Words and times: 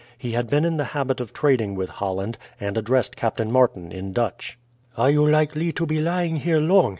He 0.17 0.31
had 0.31 0.49
been 0.49 0.65
in 0.65 0.77
the 0.77 0.83
habit 0.97 1.21
of 1.21 1.31
trading 1.31 1.75
with 1.75 1.91
Holland, 1.91 2.39
and 2.59 2.75
addressed 2.75 3.15
Captain 3.15 3.51
Martin 3.51 3.91
in 3.91 4.13
Dutch. 4.13 4.57
"Are 4.97 5.11
you 5.11 5.27
likely 5.29 5.71
to 5.73 5.85
be 5.85 6.01
lying 6.01 6.37
here 6.37 6.57
long?" 6.59 6.89